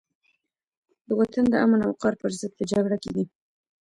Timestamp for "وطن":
1.19-1.45